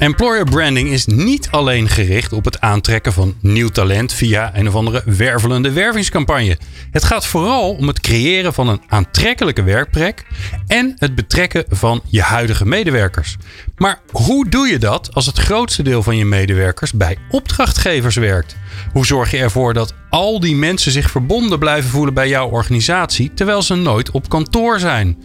[0.00, 4.74] Employer branding is niet alleen gericht op het aantrekken van nieuw talent via een of
[4.74, 6.58] andere wervelende wervingscampagne.
[6.90, 10.26] Het gaat vooral om het creëren van een aantrekkelijke werkplek
[10.66, 13.36] en het betrekken van je huidige medewerkers.
[13.76, 18.56] Maar hoe doe je dat als het grootste deel van je medewerkers bij opdrachtgevers werkt?
[18.92, 23.34] Hoe zorg je ervoor dat al die mensen zich verbonden blijven voelen bij jouw organisatie
[23.34, 25.16] terwijl ze nooit op kantoor zijn?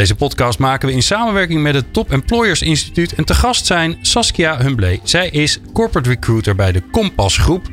[0.00, 3.14] Deze podcast maken we in samenwerking met het Top Employers Instituut.
[3.14, 5.00] En te gast zijn Saskia Humbley.
[5.02, 7.68] Zij is corporate recruiter bij de Kompas Groep.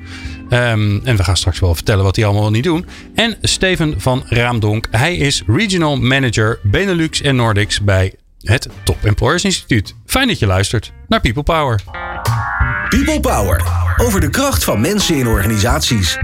[0.49, 2.85] Ehm, en we gaan straks wel vertellen wat die allemaal niet doen.
[3.15, 4.87] En Steven van Raamdonk.
[4.91, 9.95] Hij is regional manager Benelux en Nordics bij het Top Employers Instituut.
[10.05, 11.81] Fijn dat je luistert naar People Power.
[12.89, 13.63] People Power.
[13.97, 16.17] Over de kracht van mensen in organisaties.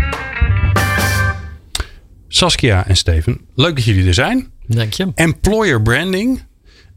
[2.28, 4.53] Saskia en Steven, leuk dat jullie er zijn.
[4.68, 5.12] Dank je.
[5.16, 6.44] Employer branding.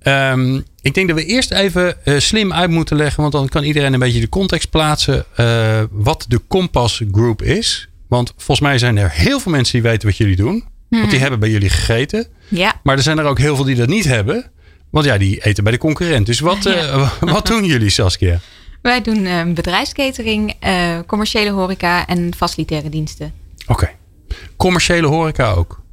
[0.06, 3.62] Ehm, ik denk dat we eerst even eh, slim uit moeten leggen, want dan kan
[3.62, 7.88] iedereen een beetje de context plaatsen uh, wat de Compass Group is.
[8.08, 10.64] Want volgens mij zijn er heel veel mensen die weten wat jullie doen.
[10.88, 11.20] Want die hmm.
[11.20, 12.26] hebben bij jullie gegeten.
[12.48, 12.80] Ja.
[12.82, 14.50] Maar er zijn er ook heel veel die dat niet hebben.
[14.90, 16.26] Want ja, die eten bij de concurrent.
[16.26, 18.40] Dus wat, uh, wat doen jullie, Saskia?
[18.82, 20.54] Wij doen bedrijfskatering,
[21.06, 23.32] commerciële horeca en facilitaire diensten.
[23.66, 23.90] Oké.
[24.56, 25.84] Commerciële horeca ook?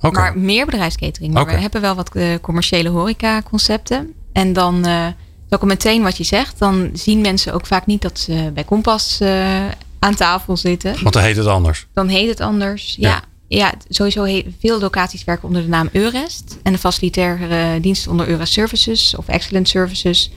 [0.00, 1.32] Maar meer bedrijfskatering.
[1.32, 4.12] Maar we hebben wel wat uh, commerciële horeca concepten.
[4.32, 5.06] En dan uh,
[5.48, 6.58] ook meteen wat je zegt.
[6.58, 9.66] Dan zien mensen ook vaak niet dat ze bij Kompas uh,
[9.98, 11.02] aan tafel zitten.
[11.02, 11.86] Want dan heet het anders.
[11.92, 12.96] Dan heet het anders.
[12.98, 13.08] Ja.
[13.08, 13.22] ja.
[13.52, 16.58] Ja, sowieso veel locaties werken onder de naam Eurest.
[16.62, 20.32] En de facilitaire diensten onder Eura Services of Excellent Services.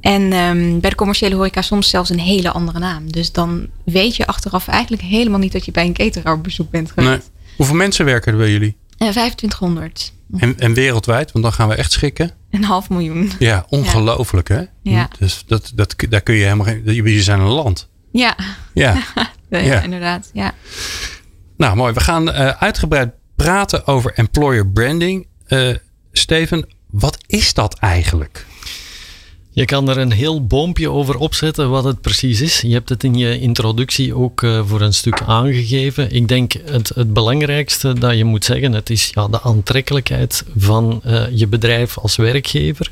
[0.00, 3.12] En um, bij de commerciële horeca soms zelfs een hele andere naam.
[3.12, 6.70] Dus dan weet je achteraf eigenlijk helemaal niet dat je bij een cateraar op bezoek
[6.70, 7.10] bent geweest.
[7.10, 7.56] Nee.
[7.56, 8.76] Hoeveel mensen werken er bij jullie?
[8.98, 10.12] 2500.
[10.32, 12.30] Eh, en, en wereldwijd, want dan gaan we echt schikken.
[12.50, 13.32] Een half miljoen.
[13.38, 14.62] Ja, ongelooflijk hè?
[14.82, 15.08] Ja.
[15.18, 16.82] Dus dat, dat, daar kun je helemaal geen.
[16.84, 17.88] Jullie zijn een land.
[18.12, 18.36] Ja.
[18.74, 19.02] Ja.
[19.48, 20.30] ja, inderdaad.
[20.32, 20.52] Ja.
[21.56, 21.92] Nou, mooi.
[21.92, 25.26] We gaan uh, uitgebreid praten over employer branding.
[25.48, 25.74] Uh,
[26.12, 28.46] Steven, wat is dat eigenlijk?
[29.58, 32.60] Je kan er een heel boompje over opzetten wat het precies is.
[32.60, 36.10] Je hebt het in je introductie ook uh, voor een stuk aangegeven.
[36.10, 41.00] Ik denk het, het belangrijkste dat je moet zeggen, het is ja, de aantrekkelijkheid van
[41.06, 42.90] uh, je bedrijf als werkgever.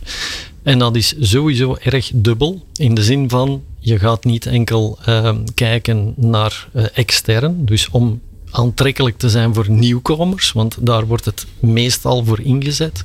[0.63, 2.65] En dat is sowieso erg dubbel.
[2.75, 7.65] In de zin van, je gaat niet enkel uh, kijken naar extern.
[7.65, 13.03] Dus om aantrekkelijk te zijn voor nieuwkomers, want daar wordt het meestal voor ingezet.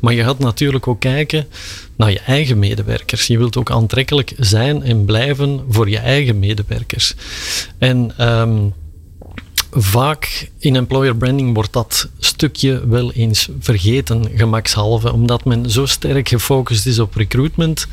[0.00, 1.46] Maar je gaat natuurlijk ook kijken
[1.96, 3.26] naar je eigen medewerkers.
[3.26, 7.14] Je wilt ook aantrekkelijk zijn en blijven voor je eigen medewerkers.
[7.78, 8.74] En um,
[9.78, 16.28] vaak in employer branding wordt dat stukje wel eens vergeten, gemakshalve, omdat men zo sterk
[16.28, 17.86] gefocust is op recruitment,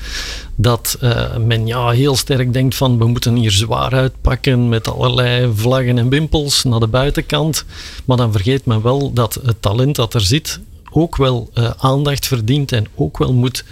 [0.55, 5.51] dat uh, men ja, heel sterk denkt van we moeten hier zwaar uitpakken met allerlei
[5.55, 7.66] vlaggen en wimpels naar de buitenkant.
[8.05, 10.59] Maar dan vergeet men wel dat het talent dat er zit
[10.91, 13.63] ook wel uh, aandacht verdient en ook wel moet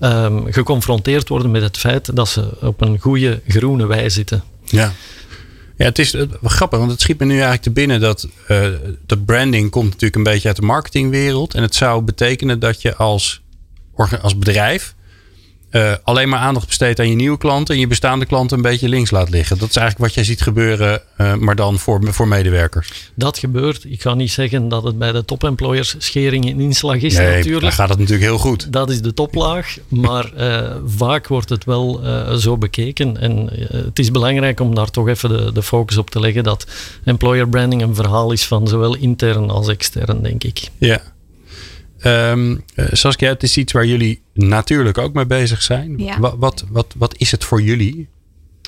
[0.00, 4.42] um, geconfronteerd worden met het feit dat ze op een goede groene wei zitten.
[4.64, 4.92] Ja.
[5.80, 8.48] Ja, het is grappig, want het schiet me nu eigenlijk te binnen dat uh,
[9.06, 11.54] de branding komt natuurlijk een beetje uit de marketingwereld.
[11.54, 13.42] En het zou betekenen dat je als,
[14.22, 14.94] als bedrijf
[15.70, 18.88] uh, alleen maar aandacht besteedt aan je nieuwe klanten en je bestaande klanten een beetje
[18.88, 19.58] links laat liggen.
[19.58, 23.10] Dat is eigenlijk wat jij ziet gebeuren, uh, maar dan voor, voor medewerkers.
[23.14, 23.84] Dat gebeurt.
[23.84, 27.62] Ik ga niet zeggen dat het bij de topemployers schering en inslag is nee, natuurlijk.
[27.62, 28.72] Dan gaat het natuurlijk heel goed.
[28.72, 32.00] Dat is de toplaag, maar uh, vaak wordt het wel
[32.38, 33.16] zo bekeken.
[33.20, 36.66] En het is belangrijk om daar toch even de, de focus op te leggen dat
[37.04, 40.68] employer branding een verhaal is van zowel intern als extern, denk ik.
[40.78, 41.00] Ja.
[42.04, 45.98] Um, Saskia, het is iets waar jullie natuurlijk ook mee bezig zijn.
[45.98, 46.18] Ja.
[46.18, 48.08] Wat, wat, wat, wat is het voor jullie,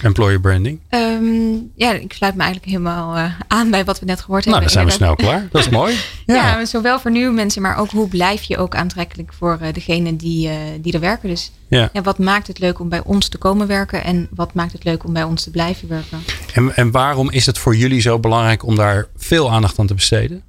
[0.02, 0.80] employer branding?
[0.90, 4.56] Um, ja, ik sluit me eigenlijk helemaal uh, aan bij wat we net gehoord nou,
[4.56, 4.74] hebben.
[4.74, 5.48] Nou, dan zijn we snel klaar.
[5.50, 5.96] Dat is mooi.
[6.26, 6.34] Ja.
[6.34, 6.64] ja.
[6.64, 10.48] zowel voor nieuwe mensen, maar ook hoe blijf je ook aantrekkelijk voor uh, degene die,
[10.48, 11.28] uh, die er werken.
[11.28, 11.88] Dus ja.
[11.92, 12.02] ja.
[12.02, 15.04] wat maakt het leuk om bij ons te komen werken en wat maakt het leuk
[15.04, 16.18] om bij ons te blijven werken?
[16.54, 19.94] En, en waarom is het voor jullie zo belangrijk om daar veel aandacht aan te
[19.94, 20.42] besteden?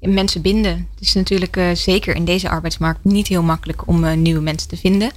[0.00, 0.88] Mensen binden.
[0.94, 4.68] Het is natuurlijk uh, zeker in deze arbeidsmarkt niet heel makkelijk om uh, nieuwe mensen
[4.68, 5.10] te vinden.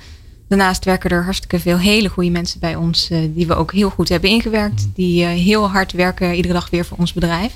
[0.47, 3.89] Daarnaast werken er hartstikke veel hele goede mensen bij ons, uh, die we ook heel
[3.89, 7.53] goed hebben ingewerkt, die heel hard werken iedere dag weer voor ons bedrijf.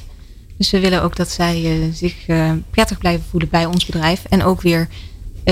[0.58, 2.16] Dus we willen ook dat zij zich
[2.70, 4.26] prettig blijven voelen bij ons bedrijf.
[4.30, 4.88] En ook weer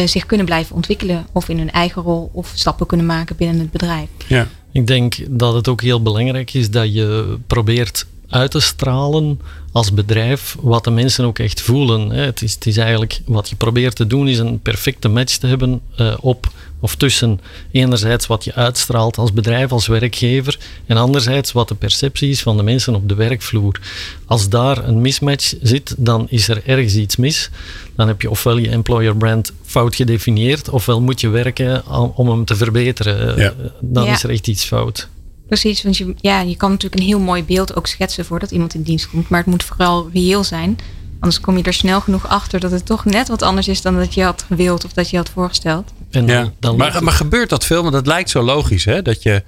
[0.05, 1.25] zich kunnen blijven ontwikkelen.
[1.31, 4.07] Of in hun eigen rol of stappen kunnen maken binnen het bedrijf.
[4.27, 4.47] Ja.
[4.71, 9.39] Ik denk dat het ook heel belangrijk is dat je probeert uit te stralen
[9.71, 12.09] als bedrijf wat de mensen ook echt voelen.
[12.09, 15.47] Het is, het is eigenlijk wat je probeert te doen, is een perfecte match te
[15.47, 17.39] hebben uh, op of tussen
[17.71, 22.57] enerzijds wat je uitstraalt als bedrijf, als werkgever, en anderzijds wat de perceptie is van
[22.57, 23.79] de mensen op de werkvloer.
[24.25, 27.49] Als daar een mismatch zit, dan is er ergens iets mis.
[27.95, 31.83] Dan heb je ofwel je employer brand fout gedefinieerd, ofwel moet je werken
[32.15, 33.39] om hem te verbeteren.
[33.39, 33.53] Ja.
[33.79, 35.07] Dan is er echt iets fout.
[35.51, 38.73] Precies, want je, ja, je kan natuurlijk een heel mooi beeld ook schetsen voordat iemand
[38.73, 39.29] in dienst komt.
[39.29, 40.77] Maar het moet vooral reëel zijn.
[41.19, 43.95] Anders kom je er snel genoeg achter dat het toch net wat anders is dan
[43.95, 45.93] dat je had gewild of dat je had voorgesteld.
[46.11, 46.51] En ja.
[46.59, 47.81] dan maar, maar gebeurt dat veel?
[47.81, 49.01] Want dat lijkt zo logisch, hè?
[49.01, 49.43] Dat je,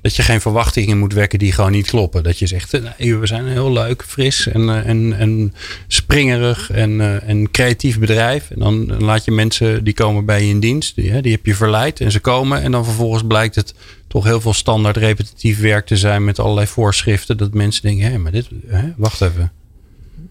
[0.00, 2.22] dat je geen verwachtingen moet wekken die gewoon niet kloppen.
[2.22, 5.54] Dat je zegt, nee, we zijn een heel leuk, fris en, eh, en, en
[5.86, 8.50] springerig en, eh, en creatief bedrijf.
[8.50, 11.54] En dan laat je mensen die komen bij je in dienst, die, die heb je
[11.54, 12.62] verleid en ze komen.
[12.62, 13.74] En dan vervolgens blijkt het
[14.14, 17.36] toch heel veel standaard repetitief werk te zijn met allerlei voorschriften.
[17.36, 19.52] Dat mensen denken, hé, maar dit, hè, wacht even.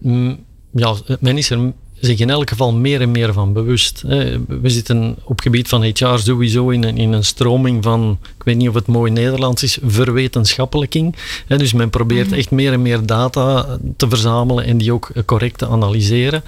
[0.00, 4.02] Mm, ja, men is er zich in elk geval meer en meer van bewust.
[4.46, 8.56] We zitten op gebied van HR sowieso in een, in een stroming van, ik weet
[8.56, 11.16] niet of het mooi Nederlands is, verwetenschappelijking.
[11.46, 12.38] Dus men probeert mhm.
[12.38, 16.44] echt meer en meer data te verzamelen en die ook correct te analyseren.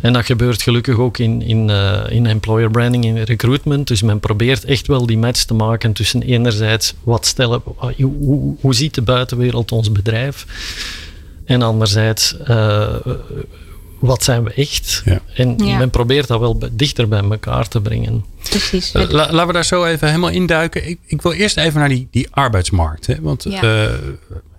[0.00, 3.86] En dat gebeurt gelukkig ook in, in, uh, in employer branding, in recruitment.
[3.86, 7.62] Dus men probeert echt wel die match te maken tussen enerzijds wat stellen,
[7.96, 10.46] hoe, hoe ziet de buitenwereld ons bedrijf?
[11.44, 12.94] En anderzijds, uh,
[13.98, 15.02] wat zijn we echt?
[15.34, 18.24] En men probeert dat wel dichter bij elkaar te brengen.
[18.42, 18.94] Precies.
[18.94, 20.88] Uh, laten we daar zo even helemaal induiken.
[20.88, 23.06] Ik, ik wil eerst even naar die, die arbeidsmarkt.
[23.06, 23.20] Hè?
[23.20, 23.88] Want uh,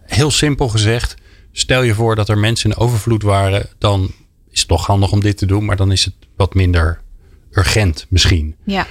[0.04, 1.16] heel simpel gezegd,
[1.52, 4.12] stel je voor dat er mensen in overvloed waren, dan
[4.52, 7.02] is het toch handig om dit te doen, maar dan is het wat minder
[7.52, 8.56] urgent misschien.
[8.64, 8.88] Ja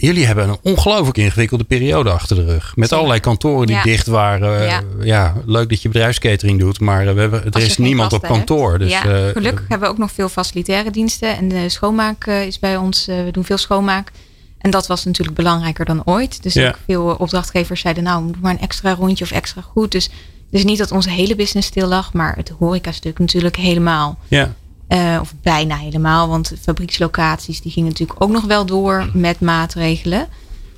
[0.00, 2.72] jullie hebben een ongelooflijk ingewikkelde periode achter de rug.
[2.76, 4.62] Met allerlei kantoren die dicht waren.
[4.62, 4.82] Ja.
[5.00, 5.34] ja.
[5.46, 8.78] leuk dat je bedrijfscatering doet, maar we hebben, er is niemand op kantoor.
[8.78, 11.36] Dus, ja, uh, gelukkig hebben we ook nog veel facilitaire diensten.
[11.36, 14.10] En de schoonmaak is bij ons, uh, we doen veel schoonmaak.
[14.58, 16.42] En dat was natuurlijk belangrijker dan ooit.
[16.42, 19.92] Dus ook veel opdrachtgevers zeiden, nou, moet maar een extra rondje of extra goed.
[19.92, 20.10] Dus,
[20.50, 24.18] dus niet dat onze hele business stil lag, maar het horeca-stuk natuurlijk helemaal.
[24.28, 24.54] Ja.
[24.92, 30.28] Uh, of bijna helemaal, want fabriekslocaties die gingen natuurlijk ook nog wel door met maatregelen.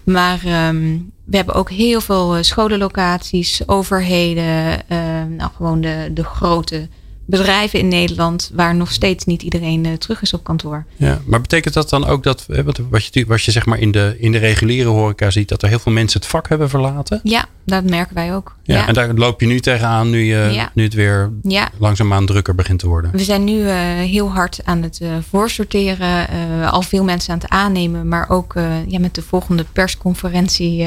[0.05, 4.99] Maar um, we hebben ook heel veel eh, scholenlocaties, overheden, uh,
[5.29, 6.89] nou gewoon de, de grote
[7.25, 10.85] bedrijven in Nederland waar nog steeds niet iedereen uh, terug is op kantoor.
[10.97, 13.91] Ja, maar betekent dat dan ook dat, wat, wat je, wat je zeg maar in
[13.91, 17.21] de, in de reguliere horeca ziet, dat er heel veel mensen het vak hebben verlaten?
[17.23, 18.57] Ja, dat merken wij ook.
[18.63, 21.71] Ja, en daar loop je nu tegenaan nu, je, nu het weer ja.
[21.79, 23.11] langzaamaan drukker begint te worden.
[23.11, 26.27] We zijn nu uh, heel hard aan het uh, voorsorteren,
[26.71, 28.55] al veel mensen aan het aannemen, maar ook
[28.87, 30.87] ja, met de volgende persconferentie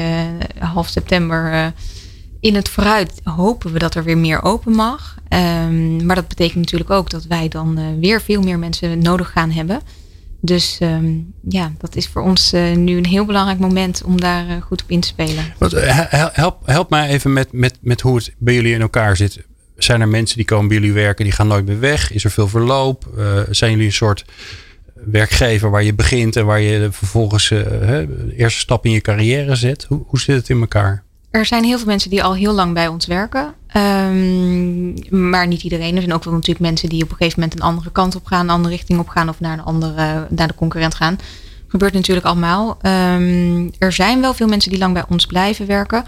[0.58, 1.72] half september
[2.46, 5.14] in het vooruit hopen we dat er weer meer open mag.
[5.28, 9.30] Um, maar dat betekent natuurlijk ook dat wij dan uh, weer veel meer mensen nodig
[9.32, 9.80] gaan hebben.
[10.40, 14.46] Dus um, ja, dat is voor ons uh, nu een heel belangrijk moment om daar
[14.46, 15.44] uh, goed op in te spelen.
[15.58, 15.72] Wat,
[16.32, 19.44] help, help mij even met, met, met hoe het bij jullie in elkaar zit.
[19.76, 22.12] Zijn er mensen die komen bij jullie werken, die gaan nooit meer weg?
[22.12, 23.04] Is er veel verloop?
[23.50, 24.24] zijn jullie een soort
[24.94, 29.84] werkgever waar je begint en waar je vervolgens de eerste stap in je carrière zet?
[29.88, 31.05] Hoe, hoe zit het in elkaar?
[31.36, 33.54] Er zijn heel veel mensen die al heel lang bij ons werken.
[33.76, 34.94] Um,
[35.30, 35.94] maar niet iedereen.
[35.94, 38.26] Er zijn ook wel natuurlijk mensen die op een gegeven moment een andere kant op
[38.26, 41.18] gaan, een andere richting op gaan of naar een andere, naar de concurrent gaan.
[41.68, 42.78] Gebeurt natuurlijk allemaal.
[42.82, 46.04] Um, er zijn wel veel mensen die lang bij ons blijven werken.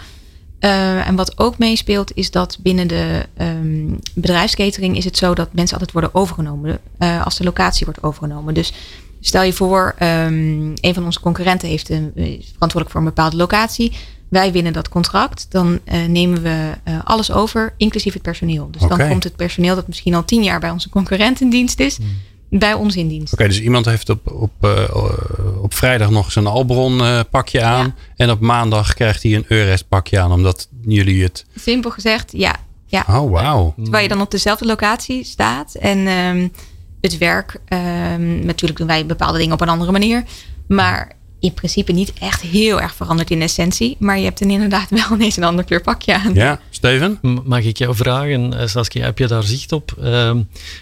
[0.61, 5.53] Uh, en wat ook meespeelt is dat binnen de um, bedrijfskatering is het zo dat
[5.53, 8.55] mensen altijd worden overgenomen uh, als de locatie wordt overgenomen.
[8.55, 8.73] Dus
[9.21, 13.93] stel je voor, een van onze concurrenten heeft een, is verantwoordelijk voor een bepaalde locatie
[14.29, 18.71] wij winnen dat contract, dan uh, nemen we uh, alles over, inclusief het personeel.
[18.71, 18.99] Dus okay.
[18.99, 21.97] dan komt het personeel dat misschien al tien jaar bij onze concurrent in dienst is,
[21.97, 22.59] hmm.
[22.59, 23.33] bij ons in dienst.
[23.33, 27.63] Oké, okay, dus iemand heeft op, op, uh, op vrijdag nog eens een Albron pakje
[27.63, 27.85] aan.
[27.85, 27.95] Ja.
[28.17, 31.45] En op maandag krijgt hij een Eurest pakje aan, omdat jullie het...
[31.55, 32.57] Simpel gezegd, ja.
[32.87, 33.05] ja.
[33.09, 33.75] Oh, wauw.
[33.83, 35.75] Terwijl je dan op dezelfde locatie staat.
[35.75, 36.53] En um,
[37.01, 40.25] het werk, um, natuurlijk doen wij bepaalde dingen op een andere manier.
[40.67, 43.97] Maar in principe niet echt heel erg veranderd in essentie.
[43.99, 46.35] Maar je hebt dan inderdaad wel ineens een ander kleur pakje aan.
[46.35, 47.18] Ja, Steven?
[47.45, 49.97] Mag ik jou vragen, eh, Saskia, heb je daar zicht op?
[50.02, 50.30] Uh,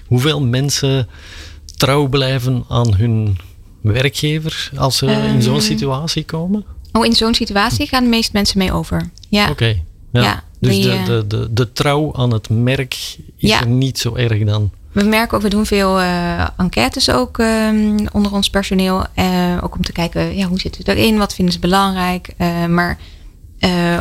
[0.06, 1.08] hoeveel mensen
[1.76, 3.38] trouw blijven aan hun
[3.80, 6.64] werkgever als ze in zo'n ehm, situatie komen?
[6.92, 9.10] Oh, in zo'n situatie gaan de meeste mensen mee over.
[9.28, 9.50] Ja.
[9.50, 9.82] Oké.
[10.12, 10.44] Ja.
[10.60, 14.44] Dus Dus de, de, de, de trouw aan het merk is er niet zo erg
[14.44, 14.70] dan.
[14.96, 19.04] We merken ook, we doen veel uh, enquêtes ook um, onder ons personeel.
[19.18, 21.18] Uh, ook om te kijken, ja, hoe zitten we erin?
[21.18, 22.34] Wat vinden ze belangrijk?
[22.38, 22.98] Uh, maar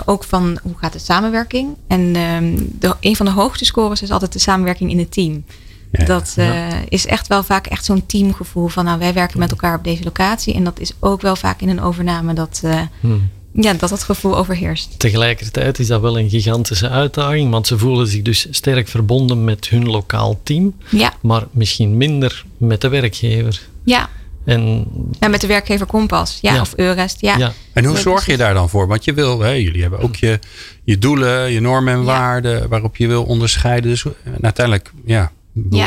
[0.06, 1.76] ook van, hoe gaat de samenwerking?
[1.88, 5.44] En um, de, een van de hoogste scores is altijd de samenwerking in het team.
[5.92, 6.70] Ja, dat ja.
[6.90, 10.04] is echt wel vaak echt zo'n teamgevoel van, nou, wij werken met elkaar op deze
[10.04, 10.54] locatie.
[10.54, 12.62] En dat is ook wel vaak in een overname dat...
[13.00, 15.00] Hmm ja, dat dat gevoel overheerst.
[15.00, 19.70] Tegelijkertijd is dat wel een gigantische uitdaging, want ze voelen zich dus sterk verbonden met
[19.70, 21.14] hun lokaal team, ja.
[21.22, 23.62] maar misschien minder met de werkgever.
[23.84, 24.10] Ja.
[24.46, 24.86] En,
[25.20, 27.38] ja, met de werkgever Kompas, ja, of Eurest, ja.
[27.38, 27.54] ja.
[27.74, 28.88] En hoe zorg je daar dan voor?
[28.88, 30.40] Want je wil, hè, jullie hebben ook je,
[30.84, 33.90] je doelen, je normen en waarden waarop je wil onderscheiden.
[33.90, 34.06] Dus
[34.42, 35.32] uiteindelijk, ja,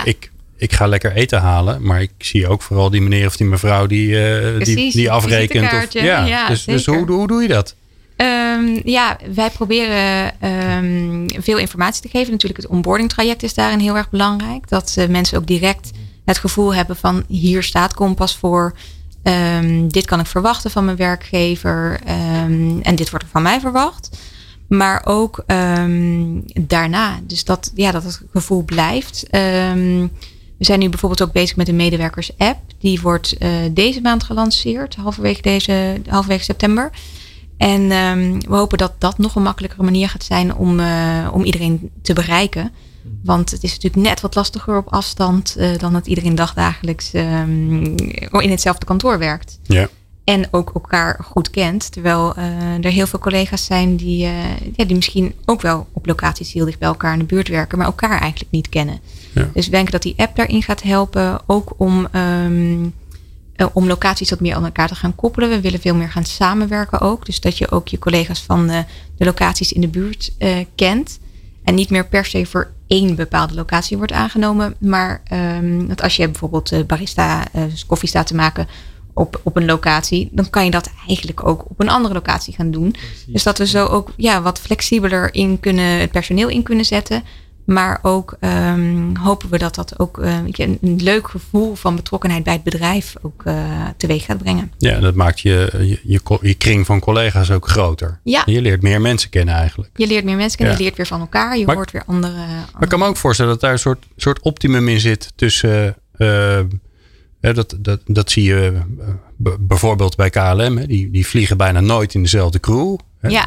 [0.05, 1.83] ik ik ga lekker eten halen.
[1.83, 5.73] Maar ik zie ook vooral die meneer of die mevrouw die, uh, die, die afrekent.
[5.73, 7.75] Of, ja, ja, dus, dus hoe, hoe doe je dat?
[8.17, 12.31] Um, ja, wij proberen um, veel informatie te geven.
[12.31, 14.69] Natuurlijk, het onboarding traject is daarin heel erg belangrijk.
[14.69, 15.91] Dat uh, mensen ook direct
[16.25, 18.75] het gevoel hebben van hier staat Kompas voor.
[19.23, 22.01] Um, dit kan ik verwachten van mijn werkgever.
[22.83, 24.19] en dit wordt er van mij verwacht.
[24.69, 25.45] Maar ook
[26.61, 27.19] daarna.
[27.23, 29.27] Dus dat, ja, dat het gevoel blijft.
[30.59, 32.59] We zijn nu bijvoorbeeld ook bezig met een medewerkers-app.
[32.79, 36.91] Die wordt uh, deze maand gelanceerd, halverwege, deze, halverwege september.
[37.57, 41.45] En um, we hopen dat dat nog een makkelijkere manier gaat zijn om, uh, om
[41.45, 42.73] iedereen te bereiken.
[43.23, 47.95] Want het is natuurlijk net wat lastiger op afstand uh, dan dat iedereen dagdagelijks um,
[48.31, 49.59] in hetzelfde kantoor werkt.
[49.63, 49.89] Ja.
[50.29, 51.93] En ook elkaar goed kent.
[51.93, 54.19] Terwijl uh, er heel veel collega's zijn die,
[54.77, 57.79] ja, die misschien ook wel op locaties heel dicht bij elkaar in de buurt werken,
[57.79, 59.01] maar elkaar eigenlijk niet kennen.
[59.53, 61.41] Dus we denken dat die app daarin gaat helpen.
[61.47, 62.95] Ook om, um,
[63.73, 65.49] om locaties wat meer aan elkaar te gaan koppelen.
[65.49, 67.27] We willen veel meer gaan samenwerken ook.
[67.27, 68.85] Dus dat je ook je collega's van de,
[69.17, 70.33] de locaties in de buurt
[70.75, 71.19] kent.
[71.65, 74.75] En niet meer per se voor één bepaalde locatie wordt aangenomen.
[74.79, 78.69] Maar um, dat als je bijvoorbeeld barista uh, koffie staat te maken
[79.19, 82.71] op, op een locatie, dan kan je dat eigenlijk ook op een andere locatie gaan
[82.71, 82.95] doen.
[83.27, 87.23] Dus dat we zo ook ja, wat flexibeler in kunnen, het personeel in kunnen zetten.
[87.69, 92.45] Maar ook um, hopen we dat dat ook uh, een, een, leuk gevoel van betrokkenheid
[92.45, 94.73] bij het bedrijf ook uh, teweeg gaat brengen.
[94.79, 98.21] Ja, dat maakt je, je, je, je, kring van collega's ook groter.
[98.25, 98.43] Ja.
[98.47, 99.91] Je leert meer mensen kennen eigenlijk.
[99.95, 102.55] Je leert meer mensen kennen, je leert weer van elkaar, je hoort weer andere, andere,
[102.73, 105.97] Maar ik kan me ook voorstellen dat daar een soort, soort optimum in zit tussen.
[106.19, 106.59] Uh,
[107.41, 108.81] dat, dat, dat zie je
[109.59, 110.77] bijvoorbeeld bij KLM.
[110.77, 112.97] Hè, die, die vliegen bijna nooit in dezelfde crew.
[113.19, 113.29] Hè.
[113.29, 113.47] Ja.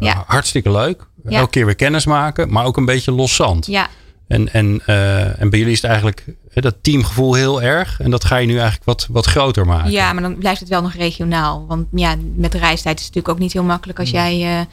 [0.00, 0.24] ja.
[0.26, 1.38] Hartstikke leuk ja.
[1.38, 3.66] elke keer weer kennis maken, maar ook een beetje loszand.
[3.66, 3.88] Ja.
[4.26, 8.00] En, en, uh, en bij jullie is het eigenlijk hè, dat teamgevoel heel erg.
[8.00, 9.90] En dat ga je nu eigenlijk wat, wat groter maken.
[9.90, 11.66] Ja, maar dan blijft het wel nog regionaal.
[11.66, 14.64] Want ja, met de reistijd is het natuurlijk ook niet heel makkelijk als jij uh,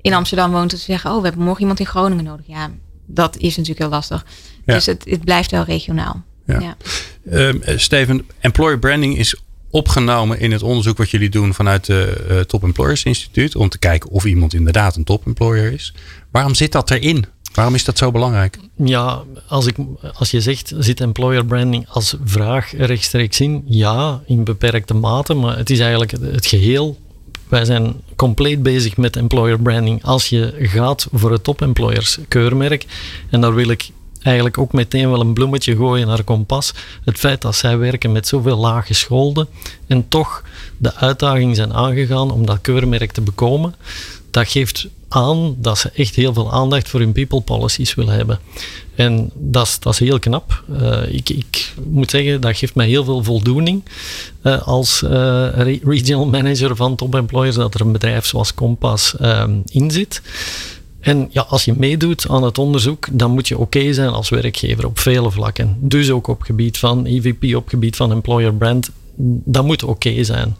[0.00, 0.72] in Amsterdam woont.
[0.72, 2.46] En te zeggen, oh, we hebben morgen iemand in Groningen nodig.
[2.46, 2.70] Ja,
[3.06, 4.26] dat is natuurlijk heel lastig.
[4.64, 4.74] Ja.
[4.74, 6.22] Dus het, het blijft wel regionaal.
[6.46, 6.60] Ja.
[6.60, 6.76] ja.
[7.24, 9.36] Uh, Steven, employer branding is
[9.70, 13.56] opgenomen in het onderzoek wat jullie doen vanuit de uh, Top Employers Instituut.
[13.56, 15.94] Om te kijken of iemand inderdaad een top employer is.
[16.30, 17.24] Waarom zit dat erin?
[17.54, 18.58] Waarom is dat zo belangrijk?
[18.76, 19.76] Ja, als, ik,
[20.12, 23.62] als je zegt, zit employer branding als vraag rechtstreeks in?
[23.66, 26.98] Ja, in beperkte mate, maar het is eigenlijk het geheel.
[27.48, 32.86] Wij zijn compleet bezig met employer branding als je gaat voor het top employers keurmerk.
[33.30, 33.90] En daar wil ik
[34.22, 36.72] eigenlijk ook meteen wel een bloemetje gooien naar Kompas.
[37.04, 39.48] Het feit dat zij werken met zoveel laaggescholden
[39.86, 40.42] en toch
[40.78, 43.74] de uitdaging zijn aangegaan om dat keurmerk te bekomen,
[44.30, 48.38] dat geeft aan dat ze echt heel veel aandacht voor hun people policies willen hebben.
[48.94, 50.62] En dat is, dat is heel knap.
[50.80, 53.82] Uh, ik, ik, moet zeggen, dat geeft mij heel veel voldoening
[54.42, 55.48] uh, als uh,
[55.82, 59.14] regional manager van Top Employers dat er een bedrijf zoals Compass
[59.70, 60.22] in zit.
[61.02, 64.86] En ja, als je meedoet aan het onderzoek, dan moet je oké zijn als werkgever
[64.86, 65.76] op vele vlakken.
[65.80, 68.90] Dus ook op gebied van EVP, op gebied van employer brand.
[69.44, 70.56] Dat moet oké zijn.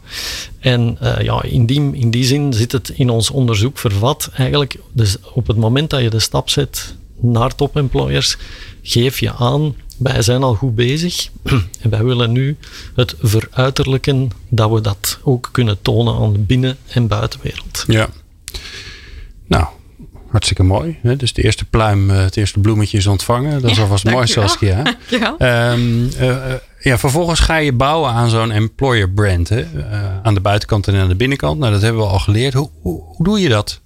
[0.59, 4.29] En uh, ja, in die, in die zin zit het in ons onderzoek vervat.
[4.33, 8.37] Eigenlijk, dus op het moment dat je de stap zet naar top employers,
[8.81, 11.29] geef je aan, wij zijn al goed bezig.
[11.81, 12.57] en wij willen nu
[12.95, 17.83] het veruiterlijken dat we dat ook kunnen tonen aan de binnen- en buitenwereld.
[17.87, 18.09] Ja.
[19.47, 19.65] Nou,
[20.33, 20.99] Hartstikke mooi.
[21.01, 21.15] Hè?
[21.15, 23.61] Dus de eerste pluim, eh, het eerste bloemetje is ontvangen.
[23.61, 24.95] Dat is alvast mooi, Saskia.
[25.39, 29.49] Um, uh, ja, vervolgens ga je bouwen aan zo'n employer brand.
[29.49, 29.61] Hè?
[29.61, 31.59] Uh, aan de buitenkant en aan de binnenkant.
[31.59, 32.53] Nou, dat hebben we al geleerd.
[32.53, 33.81] Hoe, hoe, hoe doe je dat?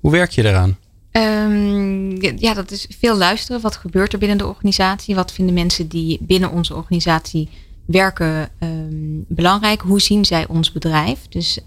[0.00, 0.76] Hoe werk je eraan?
[1.12, 3.60] Um, ja, dat is veel luisteren.
[3.60, 5.14] Wat gebeurt er binnen de organisatie?
[5.14, 7.48] Wat vinden mensen die binnen onze organisatie
[7.86, 9.80] werken um, belangrijk?
[9.80, 11.18] Hoe zien zij ons bedrijf?
[11.28, 11.58] Dus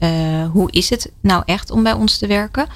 [0.51, 2.67] hoe is het nou echt om bij ons te werken?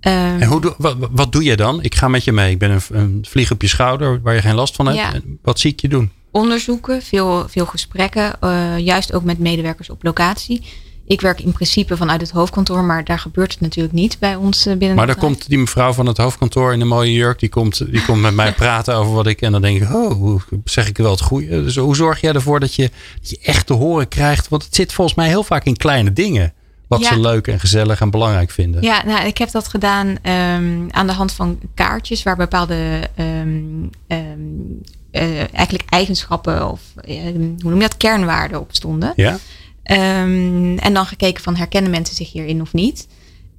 [0.00, 1.82] En hoe doe, wat, wat, doe je dan?
[1.82, 2.50] Ik ga met je mee.
[2.50, 4.98] Ik ben een, een vlieg op je schouder waar je geen last van hebt.
[4.98, 5.20] Ja.
[5.42, 6.10] Wat zie ik je doen?
[6.30, 8.32] Onderzoeken, veel, veel gesprekken.
[8.44, 10.62] Uh, juist ook met medewerkers op locatie.
[11.10, 14.66] Ik werk in principe vanuit het hoofdkantoor, maar daar gebeurt het natuurlijk niet bij ons
[14.66, 14.96] uh, binnen.
[14.96, 18.04] Maar dan komt die mevrouw van het hoofdkantoor in een mooie jurk, die komt, die
[18.04, 19.40] komt met mij praten over wat ik.
[19.40, 21.62] En dan denk ik, oh, zeg ik wel het goede.
[21.62, 22.90] Dus hoe zorg jij ervoor dat je,
[23.20, 24.48] dat je echt te horen krijgt?
[24.48, 26.52] Want het zit volgens mij heel vaak in kleine dingen.
[26.90, 28.82] Wat ze leuk en gezellig en belangrijk vinden.
[28.82, 33.90] Ja, nou, ik heb dat gedaan um, aan de hand van kaartjes waar bepaalde um,
[34.08, 34.80] um,
[35.12, 39.12] uh, eigenlijk eigenschappen of hoe noem je dat, kernwaarden op stonden.
[39.16, 39.38] Ja.
[39.82, 43.06] en dan gekeken van herkennen mensen zich hierin of niet.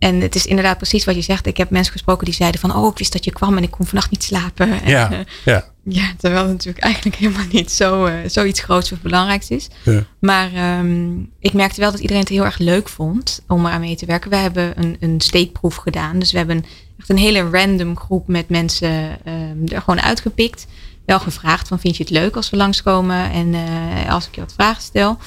[0.01, 1.45] En het is inderdaad precies wat je zegt.
[1.45, 2.75] Ik heb mensen gesproken die zeiden van...
[2.75, 4.79] oh, ik wist dat je kwam en ik kon vannacht niet slapen.
[4.85, 5.65] Ja, ja.
[5.83, 9.67] ja terwijl het natuurlijk eigenlijk helemaal niet zo, uh, zoiets groots of belangrijks is.
[9.83, 10.03] Ja.
[10.19, 13.95] Maar um, ik merkte wel dat iedereen het heel erg leuk vond om eraan mee
[13.95, 14.29] te werken.
[14.29, 16.19] We hebben een, een steekproef gedaan.
[16.19, 16.65] Dus we hebben
[16.99, 20.67] echt een hele random groep met mensen um, er gewoon uitgepikt.
[21.05, 24.41] Wel gevraagd van vind je het leuk als we langskomen en uh, als ik je
[24.41, 25.17] wat vragen stel.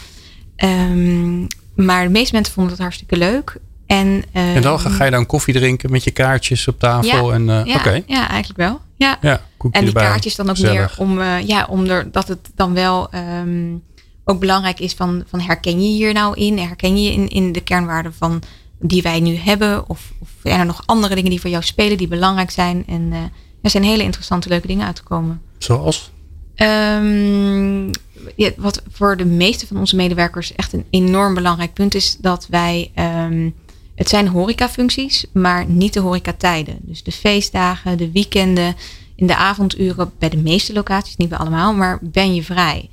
[0.56, 3.58] Um, maar de meeste mensen vonden het hartstikke leuk.
[3.94, 7.28] En, en dan ga ehm, je dan koffie drinken met je kaartjes op tafel?
[7.28, 8.80] Ja, en, uh, ja, ja, eigenlijk wel.
[8.96, 9.18] Ja.
[9.20, 12.74] ja en die kaartjes dan ook meer om, uh, ja, om er, dat het dan
[12.74, 13.82] wel um,
[14.24, 16.58] ook belangrijk is van, van herken je hier nou in?
[16.58, 18.42] Herken je in, in de kernwaarden van
[18.78, 19.88] die wij nu hebben?
[19.88, 22.84] Of, of zijn er nog andere dingen die voor jou spelen die belangrijk zijn?
[22.86, 23.18] En uh,
[23.62, 25.40] er zijn hele interessante leuke dingen uitgekomen.
[25.58, 26.12] Zoals?
[26.56, 27.90] Um,
[28.36, 32.46] ja, wat voor de meeste van onze medewerkers echt een enorm belangrijk punt is, dat
[32.50, 32.90] wij
[33.26, 33.54] um,
[33.94, 36.78] het zijn horecafuncties, maar niet de horecatijden.
[36.80, 38.76] Dus de feestdagen, de weekenden,
[39.16, 42.88] in de avonduren, bij de meeste locaties, niet bij allemaal, maar ben je vrij.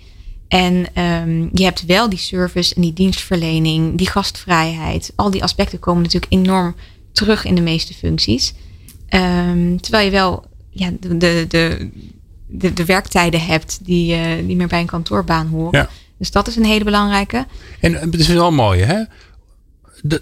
[0.48, 5.14] En um, je hebt wel die service en die dienstverlening, die gastvrijheid.
[5.16, 6.76] Al die aspecten komen natuurlijk enorm
[7.12, 8.54] terug in de meeste functies.
[9.10, 11.46] Um, terwijl je wel ja, de, de,
[12.48, 15.80] de, de, werktijden hebt die, uh, die meer bij een kantoorbaan horen.
[15.80, 15.90] Ja.
[16.18, 17.46] Dus dat is een hele belangrijke.
[17.80, 19.04] En het is wel mooi, hè?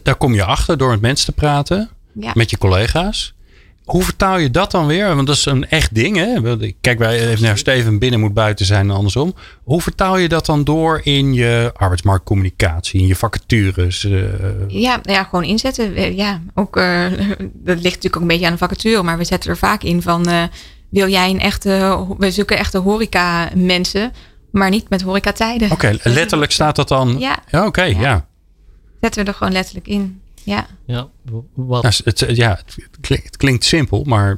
[0.02, 1.90] Daar kom je achter door met mensen te praten.
[2.34, 3.34] Met je collega's.
[3.90, 5.16] Hoe vertaal je dat dan weer?
[5.16, 6.16] Want dat is een echt ding.
[6.16, 6.58] Hè?
[6.82, 9.34] Kijk, wij even naar Steven binnen moet buiten zijn en andersom.
[9.64, 14.04] Hoe vertaal je dat dan door in je arbeidsmarktcommunicatie, in je vacatures?
[14.04, 14.24] Uh...
[14.68, 16.16] Ja, ja, gewoon inzetten.
[16.16, 17.06] Ja, ook, uh,
[17.54, 20.02] dat ligt natuurlijk ook een beetje aan de vacature, maar we zetten er vaak in
[20.02, 20.44] van uh,
[20.90, 24.12] wil jij een echte, we zoeken echte horeca mensen,
[24.52, 25.72] maar niet met horecatijden.
[25.72, 27.20] Oké, letterlijk staat dat dan.
[27.20, 28.29] Ja, ja oké, ja
[29.02, 30.22] zetten we er gewoon letterlijk in.
[30.44, 31.08] Ja, ja,
[31.54, 31.84] wat?
[31.84, 34.38] het, ja het, klinkt, het klinkt simpel, maar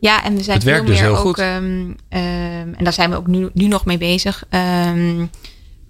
[0.00, 3.26] ja, en we zijn het veel dus meer ook, um, en daar zijn we ook
[3.26, 4.44] nu, nu nog mee bezig.
[4.50, 5.30] Um,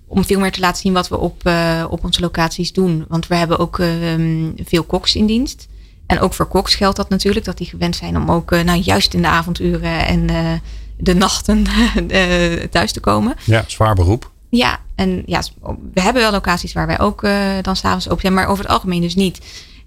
[0.09, 3.05] om veel meer te laten zien wat we op, uh, op onze locaties doen.
[3.09, 5.69] Want we hebben ook um, veel koks in dienst.
[6.07, 8.81] En ook voor koks geldt dat natuurlijk, dat die gewend zijn om ook uh, nou,
[8.81, 10.53] juist in de avonduren en uh,
[10.97, 11.67] de nachten
[12.71, 13.35] thuis te komen.
[13.45, 14.31] Ja, zwaar beroep.
[14.49, 15.43] Ja, en ja,
[15.93, 18.73] we hebben wel locaties waar wij ook uh, dan s'avonds open zijn, maar over het
[18.73, 19.41] algemeen dus niet.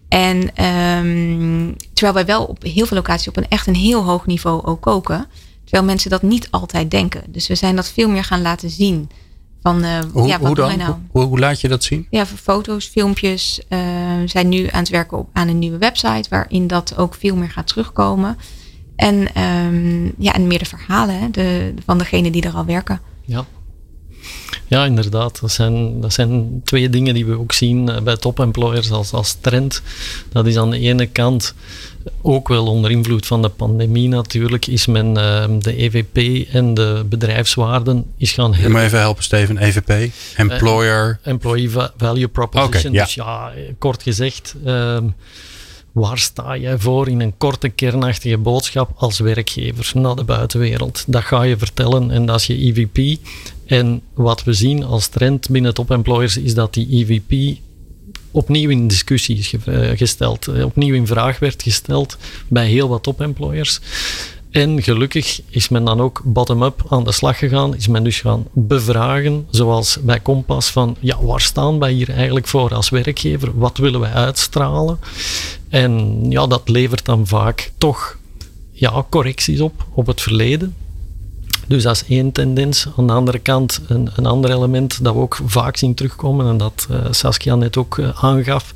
[0.08, 4.26] En um, terwijl wij wel op heel veel locaties op een echt een heel hoog
[4.26, 5.26] niveau ook koken.
[5.63, 7.24] Terwijl mensen dat niet altijd denken.
[7.28, 9.10] Dus we zijn dat veel meer gaan laten zien.
[9.62, 10.78] Van, uh, hoe, ja, wat hoe dan?
[10.78, 10.95] Nou?
[11.12, 12.08] Hoe, hoe, laat je dat zien?
[12.10, 13.62] Ja, voor foto's, filmpjes.
[13.69, 13.80] Uh,
[14.19, 17.36] we zijn nu aan het werken op, aan een nieuwe website waarin dat ook veel
[17.36, 18.38] meer gaat terugkomen.
[18.95, 23.02] En, um, ja, en meer de verhalen hè, de, van degenen die er al werken.
[23.26, 23.45] Ja,
[24.67, 25.39] ja, inderdaad.
[25.41, 29.38] Dat zijn, dat zijn twee dingen die we ook zien eh, bij top-employers als, als
[29.41, 29.81] trend.
[30.31, 31.53] Dat is aan de ene kant
[32.21, 37.05] ook wel onder invloed van de pandemie natuurlijk, is men uh, de EVP en de
[37.10, 38.71] bedrijfswaarden is gaan helpen.
[38.71, 39.57] me even helpen, Steven.
[39.57, 41.19] EVP, Employer.
[41.21, 42.91] Uh, employee Value Proposition.
[42.93, 44.55] Okay, dus ja, kort gezegd.
[44.65, 44.97] Uh,
[45.91, 51.03] Waar sta jij voor in een korte kernachtige boodschap als werkgever naar de buitenwereld?
[51.07, 53.19] Dat ga je vertellen en dat is je EVP.
[53.71, 57.60] En wat we zien als trend binnen top employers is dat die EVP
[58.31, 63.03] opnieuw in discussie is eh, gesteld, eh, opnieuw in vraag werd gesteld bij heel wat
[63.03, 63.79] top employers.
[64.49, 67.75] En gelukkig is men dan ook bottom-up aan de slag gegaan.
[67.75, 72.47] Is men dus gaan bevragen, zoals bij Kompas, van ja, waar staan wij hier eigenlijk
[72.47, 73.51] voor als werkgever?
[73.60, 74.99] Wat willen wij uitstralen?
[75.69, 78.17] En ja, dat levert dan vaak toch
[78.71, 80.75] ja, correcties op op het verleden.
[81.67, 82.88] Dus dat is één tendens.
[82.97, 86.58] Aan de andere kant, een, een ander element dat we ook vaak zien terugkomen, en
[86.58, 88.74] dat uh, Saskia net ook uh, aangaf,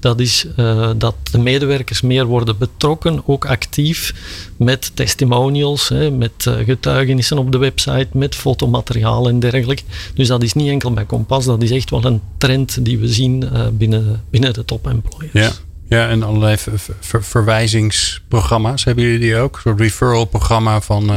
[0.00, 4.14] dat is uh, dat de medewerkers meer worden betrokken, ook actief
[4.56, 9.82] met testimonials, hè, met getuigenissen op de website, met fotomateriaal en dergelijke.
[10.14, 13.08] Dus dat is niet enkel bij Kompas, dat is echt wel een trend die we
[13.08, 15.32] zien binnen, binnen de top employers.
[15.32, 15.50] Ja.
[15.88, 16.56] Ja, en allerlei
[17.00, 18.84] verwijzingsprogramma's.
[18.84, 19.54] Hebben jullie die ook?
[19.54, 21.10] Een soort referral programma van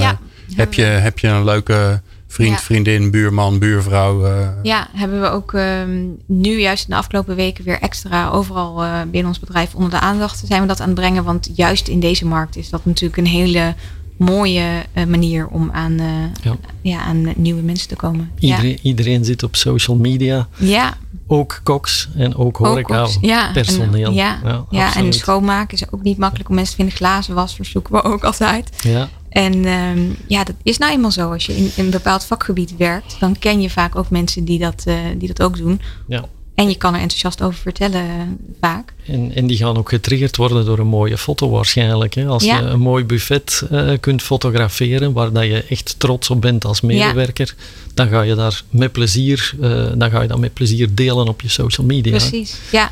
[0.55, 4.25] heb, je, heb je een leuke vriend, vriendin, buurman, buurvrouw?
[4.25, 4.49] Uh...
[4.63, 9.01] Ja, hebben we ook ehm, nu juist in de afgelopen weken weer extra overal uh,
[9.01, 11.23] binnen ons bedrijf onder de aandacht zijn we dat aan het brengen.
[11.23, 13.73] Want juist in deze markt is dat natuurlijk een hele
[14.17, 16.07] mooie uh, manier om aan, uh,
[16.41, 16.55] ja.
[16.81, 16.99] ja.
[16.99, 18.31] aan nieuwe mensen te komen.
[18.39, 18.77] Iedereen, ja.
[18.81, 20.47] iedereen zit op social media.
[20.57, 20.93] Ja.
[21.27, 23.51] Ook koks en ook horeca ook ja.
[23.51, 24.07] personeel.
[24.07, 26.97] En, ja, ja, en schoonmaken is ook niet makkelijk om mensen te vinden.
[26.97, 28.69] Glazen was verzoeken we ook altijd.
[28.83, 29.09] Ja.
[29.35, 31.31] En um, ja, dat is nou eenmaal zo.
[31.31, 34.59] Als je in, in, een bepaald vakgebied werkt, dan ken je vaak ook mensen die
[34.59, 35.81] dat, uh, die dat ook doen.
[36.07, 36.25] Ja.
[36.53, 38.93] En je kan er enthousiast over vertellen vaak.
[39.05, 42.13] En, en die gaan ook getriggerd worden door een mooie foto waarschijnlijk.
[42.13, 42.25] Hè?
[42.25, 46.65] Als je een mooi buffet uh, kunt fotograferen waar dat je echt trots op bent
[46.65, 47.63] als medewerker, ja.
[47.93, 49.53] dan ga je daar met plezier,
[49.95, 52.17] dan ga je dat met plezier delen op je social media.
[52.17, 52.91] Precies, ja.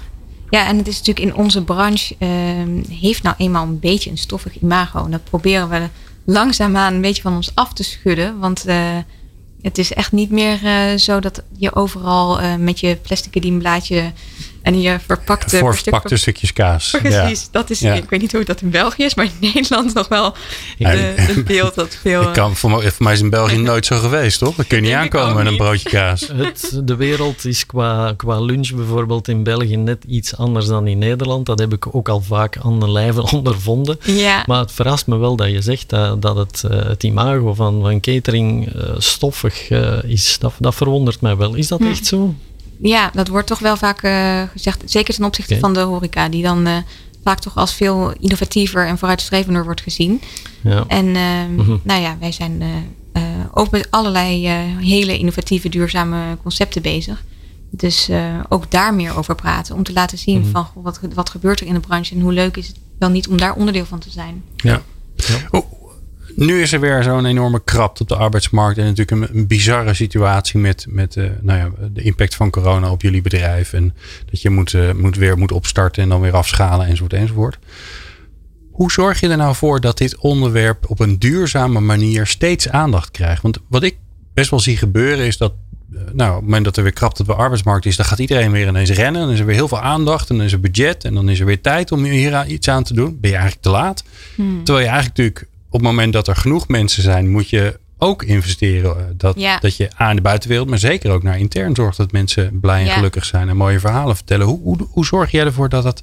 [0.49, 2.29] Ja, en het is natuurlijk in onze branche, uh,
[2.89, 5.05] heeft nou eenmaal een beetje een stoffig imago.
[5.05, 5.87] En dat proberen we
[6.25, 8.39] langzaamaan een beetje van ons af te schudden.
[8.39, 8.65] Want
[9.63, 14.11] het is echt niet meer uh, zo dat je overal uh, met je plastic dienblaadje
[14.63, 15.57] en je verpakte...
[15.57, 16.89] Voorverpakte stukjes kaas.
[17.01, 17.47] Precies, ja.
[17.51, 17.93] dat is, ja.
[17.93, 20.35] ik weet niet hoe dat in België is, maar in Nederland nog wel
[20.77, 22.21] de, de beeld dat veel...
[22.27, 24.55] Ik kan, voor, mij, voor mij is in België nooit zo geweest, toch?
[24.55, 26.27] Dan kun je niet aankomen met een broodje kaas.
[26.35, 30.97] Het, de wereld is qua, qua lunch bijvoorbeeld in België net iets anders dan in
[30.97, 31.45] Nederland.
[31.45, 33.97] Dat heb ik ook al vaak aan de lijve ondervonden.
[34.03, 34.43] Ja.
[34.45, 37.81] Maar het verrast me wel dat je zegt dat, dat het, uh, het imago van,
[37.81, 40.37] van catering uh, stoffig uh, is.
[40.39, 41.53] Dat, dat verwondert mij wel.
[41.55, 41.87] Is dat hm.
[41.87, 42.35] echt zo?
[42.83, 44.81] Ja, dat wordt toch wel vaak uh, gezegd.
[44.85, 45.63] Zeker ten opzichte okay.
[45.63, 46.77] van de horeca, die dan uh,
[47.23, 50.21] vaak toch als veel innovatiever en vooruitstrevender wordt gezien.
[50.61, 50.83] Ja.
[50.87, 51.81] En uh, mm -hmm.
[51.83, 52.63] nou ja, wij zijn
[53.53, 54.47] ook met allerlei
[54.79, 57.23] hele innovatieve, duurzame concepten bezig.
[57.69, 58.09] Dus
[58.49, 59.75] ook daar meer over praten.
[59.75, 60.51] Om te laten zien mm -hmm.
[60.51, 63.09] van goh, wat, wat gebeurt er in de branche en hoe leuk is het wel
[63.09, 64.43] niet om daar onderdeel van te zijn.
[64.55, 64.81] Ja.
[65.15, 65.35] ja.
[65.51, 65.82] Oh
[66.35, 68.77] nu is er weer zo'n enorme krapte op de arbeidsmarkt.
[68.77, 72.91] En natuurlijk een, een bizarre situatie met, met uh, nou ja, de impact van corona
[72.91, 73.73] op jullie bedrijf.
[73.73, 73.95] En
[74.31, 77.57] dat je moet, uh, moet weer moet opstarten en dan weer afschalen enzovoort enzovoort.
[78.71, 83.11] Hoe zorg je er nou voor dat dit onderwerp op een duurzame manier steeds aandacht
[83.11, 83.41] krijgt?
[83.41, 83.97] Want wat ik
[84.33, 85.53] best wel zie gebeuren is dat
[86.13, 88.51] nou, op het moment dat er weer krapte op de arbeidsmarkt is, dan gaat iedereen
[88.51, 89.21] weer ineens rennen.
[89.21, 91.39] Dan is er weer heel veel aandacht en dan is er budget en dan is
[91.39, 93.17] er weer tijd om hier iets aan te doen.
[93.21, 94.03] Ben je eigenlijk te laat?
[94.35, 94.63] Hmm.
[94.63, 98.23] Terwijl je eigenlijk natuurlijk op het moment dat er genoeg mensen zijn, moet je ook
[98.23, 99.17] investeren.
[99.17, 99.57] Dat, ja.
[99.59, 102.85] dat je aan de buitenwereld, maar zeker ook naar intern zorgt dat mensen blij en
[102.85, 102.93] Ja.
[102.93, 104.45] gelukkig zijn en mooie verhalen vertellen.
[104.47, 106.01] Hoe, hoe, hoe zorg jij ervoor dat het,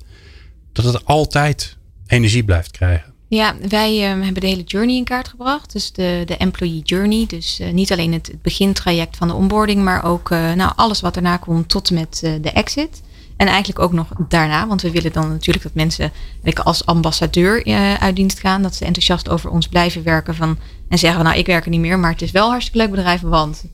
[0.73, 3.15] dat het altijd energie blijft krijgen?
[3.29, 5.73] Ja, wij ehm, hebben de hele journey in kaart gebracht.
[5.73, 7.25] Dus de, de employee journey.
[7.27, 11.01] Dus eh, niet alleen het, het begintraject van de onboarding, maar ook eh, nou, alles
[11.01, 13.03] wat daarna komt tot en met eh, de exit.
[13.41, 16.13] En eigenlijk ook nog daarna, want we willen dan natuurlijk dat mensen
[16.55, 18.63] als ambassadeur eh, uit dienst gaan.
[18.63, 21.81] Dat ze enthousiast over ons blijven werken van, en zeggen, nou ik werk er niet
[21.81, 23.65] meer, maar het is wel een hartstikke leuk bedrijf, want.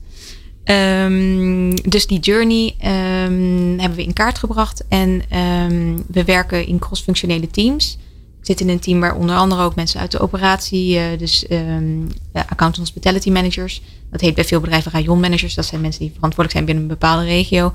[0.63, 6.79] Ehm, dus die journey ehm, hebben we in kaart gebracht en ehm, we werken in
[6.79, 7.97] cross-functionele teams.
[8.47, 12.07] Zit in een team waar onder andere ook mensen uit de operatie, uh, dus um,
[12.33, 13.81] account hospitality managers.
[14.11, 15.53] Dat heet bij veel bedrijven rayon managers.
[15.53, 17.73] Dat zijn mensen die verantwoordelijk zijn binnen een bepaalde regio.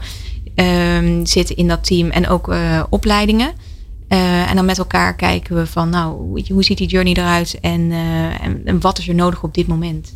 [0.55, 3.53] Um, zitten in dat team en ook uh, opleidingen.
[4.09, 7.93] Uh, en dan met elkaar kijken we van, nou, hoe, ziet die journey eruit en,
[8.65, 10.13] en, wat is er nodig op dit moment?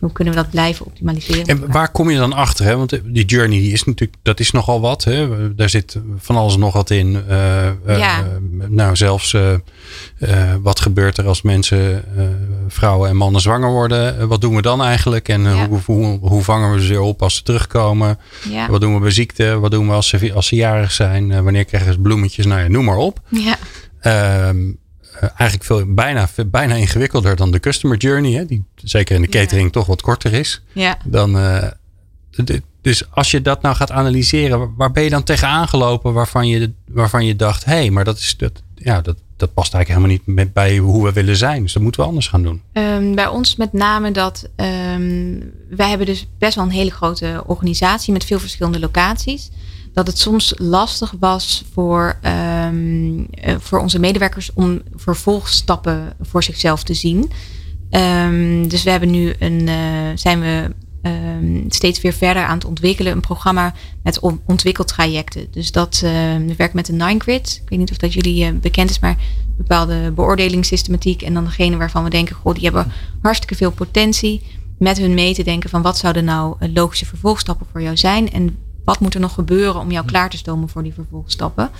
[0.00, 1.46] Hoe kunnen we dat blijven optimaliseren?
[1.46, 2.64] En waar kom je dan achter?
[2.64, 2.76] Hè?
[2.76, 5.04] Want die journey die is natuurlijk, dat is nogal wat.
[5.04, 5.54] Hè?
[5.54, 7.24] Daar zit van alles nog wat in.
[7.28, 8.24] Uh, ja.
[8.68, 9.36] nou, zelfs
[10.62, 12.04] wat gebeurt er als mensen,
[12.68, 14.28] vrouwen en mannen zwanger worden?
[14.28, 15.28] wat doen we dan eigenlijk?
[15.28, 15.68] En ja.
[15.68, 18.18] hoe, hoe, hoe, vangen we ze weer op als ze terugkomen?
[18.50, 18.68] Ja.
[18.68, 19.58] Wat doen we bij ziekte?
[19.58, 21.42] Wat doen we als ze, als ze jarig zijn?
[21.42, 22.46] wanneer krijgen ze bloemetjes?
[22.46, 23.20] Nou ja, noem maar op.
[23.28, 23.56] Ja.
[24.48, 24.83] Um, uh,
[25.20, 28.32] eigenlijk veel, bijna, bijna ingewikkelder dan de customer journey.
[28.32, 29.72] Hè, die zeker in de catering ja.
[29.72, 30.62] toch wat korter is.
[30.72, 30.98] Ja.
[31.04, 31.66] Dan, uh,
[32.30, 36.48] de, dus als je dat nou gaat analyseren, waar ben je dan tegenaan gelopen waarvan
[36.48, 39.88] je, waarvan je dacht, hé, hey, maar dat, is, dat, ja, dat, dat past eigenlijk
[39.88, 41.62] helemaal niet met, bij hoe we willen zijn.
[41.62, 42.62] Dus dat moeten we anders gaan doen.
[42.72, 47.42] Um, bij ons met name dat um, wij hebben dus best wel een hele grote
[47.46, 49.50] organisatie met veel verschillende locaties
[49.94, 52.18] dat het soms lastig was voor,
[52.66, 53.24] um, uh,
[53.58, 57.30] voor onze medewerkers om vervolgstappen voor zichzelf te zien.
[57.90, 59.76] Um, dus we hebben nu een, uh,
[60.14, 60.70] zijn we
[61.02, 63.12] um, steeds weer verder aan het ontwikkelen.
[63.12, 65.46] Een programma met on ontwikkeltrajecten.
[65.50, 67.60] Dus dat we werken met de Nine Grid.
[67.62, 69.16] Ik weet niet of dat jullie uh, bekend is, maar
[69.56, 71.22] bepaalde beoordelingssystematiek.
[71.22, 74.42] En dan degene waarvan we denken, goh, die hebben hartstikke veel potentie.
[74.78, 78.32] Met hun mee te denken van wat zouden nou logische vervolgstappen voor jou zijn.
[78.32, 81.70] En wat moet er nog gebeuren om jou klaar te stomen voor die vervolgstappen?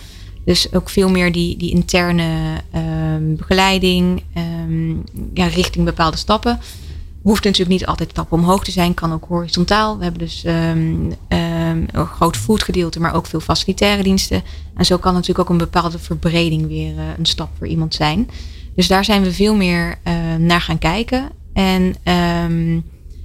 [0.44, 4.90] Dus ook veel meer die, die interne ehm, begeleiding ehm,
[5.34, 6.58] ja, richting bepaalde stappen.
[7.22, 9.96] Hoeft natuurlijk niet altijd stappen omhoog te zijn, kan ook horizontaal.
[9.96, 14.42] We hebben dus um, een groot foodgedeelte, maar ook veel facilitaire diensten.
[14.76, 18.30] En zo kan natuurlijk ook een bepaalde verbreding weer uh, een stap voor iemand zijn.
[18.74, 21.30] Dus daar zijn we veel meer uh, naar gaan kijken.
[21.52, 21.96] En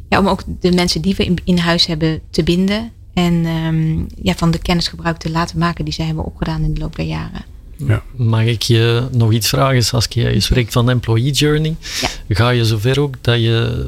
[0.09, 2.91] ja, om ook de mensen die we in, in huis hebben te binden.
[3.19, 6.73] En um, ja, van de kennis gebruik te laten maken die zij hebben opgedaan in
[6.73, 7.45] de loop der jaren.
[7.75, 8.03] Ja.
[8.15, 10.29] Mag ik je nog iets vragen, Saskia?
[10.29, 11.75] Je spreekt van employee journey.
[12.01, 12.35] Ja.
[12.35, 13.87] Ga je zover ook dat je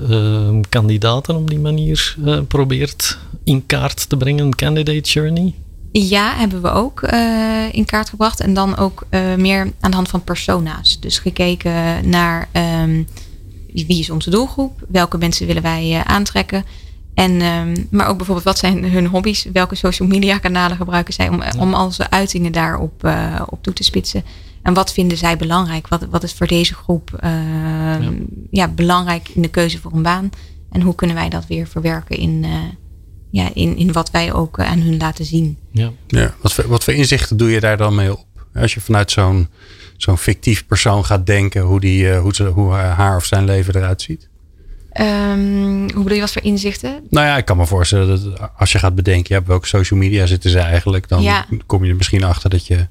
[0.54, 5.54] uh, kandidaten op die manier uh, probeert in kaart te brengen, candidate journey?
[5.92, 8.40] Ja, hebben we ook uh, in kaart gebracht.
[8.40, 9.06] En dan ook
[9.38, 11.00] meer aan de hand van persona's.
[11.00, 12.50] Dus gekeken naar
[12.84, 13.08] um,
[13.74, 14.86] wie is onze doelgroep?
[14.88, 16.66] Welke mensen willen wij aantrekken?
[17.14, 19.48] En, um, maar ook bijvoorbeeld, wat zijn hun hobby's?
[19.54, 23.74] Welke social media kanalen gebruiken zij om, om al zijn uitingen daarop uh, op toe
[23.74, 24.24] te spitsen?
[24.62, 25.88] En wat vinden zij belangrijk?
[25.88, 27.30] Wat, wat is voor deze groep uh,
[28.02, 28.12] ja.
[28.52, 28.68] ja.
[28.68, 30.30] belangrijk in de keuze voor een baan?
[30.72, 32.56] En hoe kunnen wij dat weer verwerken in, uh,
[33.30, 35.58] ja, in, in wat wij ook aan hun laten zien?
[35.72, 35.92] Ja.
[36.08, 38.26] Ja, wat, voor, wat voor inzichten doe je daar dan mee op?
[38.54, 39.48] Als je vanuit zo'n
[39.98, 44.02] zo'n fictief persoon gaat denken hoe, die, hoe, ze, hoe haar of zijn leven eruit
[44.02, 44.30] ziet?
[45.00, 47.04] Um, hoe bedoel je, wat voor inzichten?
[47.10, 50.26] Nou ja, ik kan me voorstellen dat als je gaat bedenken, ja, welke social media
[50.26, 51.46] zitten ze eigenlijk, dan ja.
[51.66, 52.88] kom je er misschien achter dat je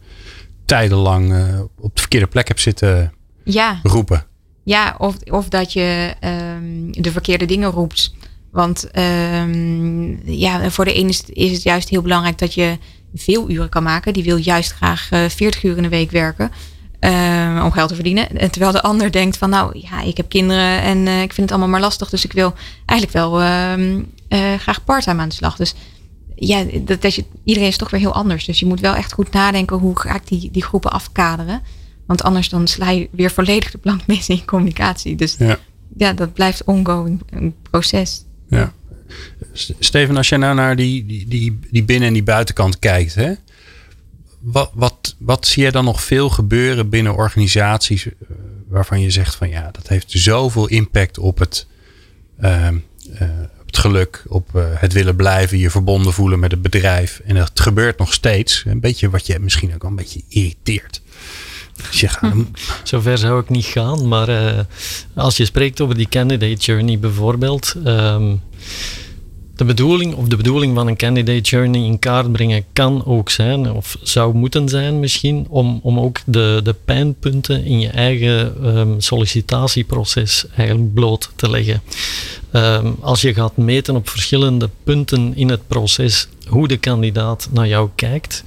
[0.65, 3.13] tijdenlang uh, op de verkeerde plek hebt zitten
[3.45, 3.81] ja.
[3.83, 4.25] roepen.
[4.65, 8.15] Ja, of, of dat je um, de verkeerde dingen roept.
[8.51, 12.79] Want um, ja, voor de ene is, is het juist heel belangrijk dat je
[13.15, 14.13] veel uren kan maken.
[14.13, 16.51] Die wil juist graag uh, 40 uur in de week werken.
[17.05, 18.37] Um, om geld te verdienen.
[18.37, 21.37] En terwijl de ander denkt van nou ja, ik heb kinderen en uh, ik vind
[21.37, 22.11] het allemaal maar lastig.
[22.11, 22.55] Dus ik wil
[22.87, 25.57] eigenlijk wel uh, uh, graag parttime aan de slag.
[25.57, 25.75] Dus
[26.35, 28.45] ja, dat, dat je, iedereen is toch weer heel anders.
[28.45, 31.63] Dus je moet wel echt goed nadenken hoe ga ik die, die groepen afkaderen.
[32.07, 35.17] Want anders dan sla je weer volledig de plank mis in je communicatie.
[35.17, 35.59] Dus ja,
[35.97, 38.25] ja dat blijft ongoing een proces.
[38.49, 38.73] Ja.
[39.79, 43.33] Steven, als jij nou naar die, die, die, die binnen- en die buitenkant kijkt, hè?
[44.41, 48.13] Wat, wat, wat zie je dan nog veel gebeuren binnen organisaties uh,
[48.69, 51.67] waarvan je zegt van ja, dat heeft zoveel impact op het,
[52.41, 52.69] uh,
[53.67, 57.21] het geluk, op eh, het willen blijven, je verbonden voelen met het bedrijf.
[57.25, 58.65] En dat gebeurt nog steeds.
[58.67, 61.03] Een beetje wat je misschien ook wel een beetje irriteert.
[61.91, 62.43] Dus je hm.
[62.83, 64.67] Zover zou ik niet gaan, maar
[65.15, 67.75] als je spreekt over die candidate journey bijvoorbeeld.
[67.87, 68.43] Um,
[69.61, 73.73] de bedoeling of de bedoeling van een candidate journey in kaart brengen kan ook zijn,
[73.73, 79.01] of zou moeten zijn misschien, om, om ook de, de pijnpunten in je eigen um,
[79.01, 81.83] sollicitatieproces eigenlijk bloot te leggen.
[82.53, 87.69] Um, als je gaat meten op verschillende punten in het proces hoe de kandidaat naar
[87.69, 88.45] jou kijkt,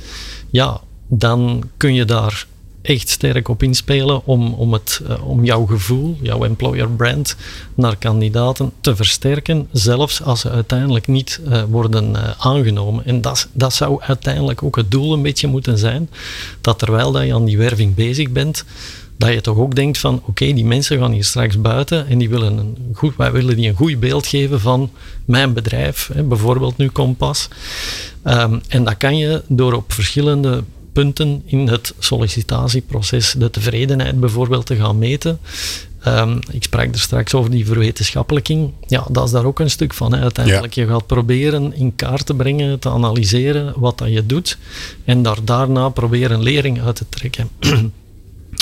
[0.49, 2.45] ja, dan kun je daar
[2.84, 7.36] echt sterk op inspelen om, om, het, uh, om jouw gevoel, jouw employer brand
[7.76, 13.06] naar kandidaten te versterken, zelfs als ze uiteindelijk niet uh, worden uh, aangenomen.
[13.06, 16.10] En dat, dat zou uiteindelijk ook het doel een beetje moeten zijn,
[16.62, 18.65] dat terwijl dat je aan die werving bezig bent,
[19.17, 22.30] dat je toch ook denkt van oké, die mensen gaan hier straks buiten en die
[22.30, 24.91] willen een goed, wij willen die een goed beeld geven van
[25.26, 27.48] mijn bedrijf, hè, bijvoorbeeld nu Kompas.
[28.24, 34.65] Um, en dat kan je door op verschillende punten in het sollicitatieproces de tevredenheid bijvoorbeeld
[34.65, 35.39] te gaan meten.
[36.08, 38.71] Um, ik sprak er straks over die verwetenschappelijking.
[38.88, 40.13] Ja, dat is daar ook een stuk van.
[40.13, 40.21] Hè.
[40.21, 40.82] Uiteindelijk, ja.
[40.82, 44.58] je gaat proberen in kaart te brengen, te analyseren wat dat je doet.
[45.06, 47.49] En daar daarna proberen lering uit te trekken.